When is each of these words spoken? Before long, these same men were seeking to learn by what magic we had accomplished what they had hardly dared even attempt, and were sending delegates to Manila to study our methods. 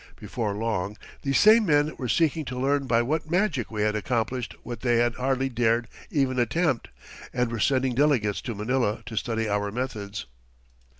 Before 0.15 0.55
long, 0.55 0.97
these 1.21 1.39
same 1.39 1.67
men 1.67 1.95
were 1.95 2.07
seeking 2.09 2.43
to 2.45 2.59
learn 2.59 2.87
by 2.87 3.03
what 3.03 3.29
magic 3.29 3.69
we 3.69 3.83
had 3.83 3.95
accomplished 3.95 4.55
what 4.63 4.79
they 4.79 4.95
had 4.97 5.13
hardly 5.13 5.47
dared 5.47 5.87
even 6.09 6.39
attempt, 6.39 6.87
and 7.31 7.51
were 7.51 7.59
sending 7.59 7.93
delegates 7.93 8.41
to 8.41 8.55
Manila 8.55 9.03
to 9.05 9.15
study 9.15 9.47
our 9.47 9.71
methods. 9.71 10.25